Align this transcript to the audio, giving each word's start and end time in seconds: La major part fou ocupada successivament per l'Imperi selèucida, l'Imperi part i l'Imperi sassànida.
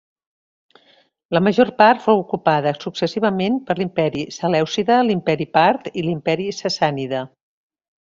La 1.37 1.41
major 1.47 1.71
part 1.81 2.01
fou 2.05 2.23
ocupada 2.23 2.73
successivament 2.85 3.61
per 3.69 3.77
l'Imperi 3.83 4.27
selèucida, 4.41 5.01
l'Imperi 5.13 5.51
part 5.61 5.91
i 6.03 6.09
l'Imperi 6.11 6.53
sassànida. 6.65 7.27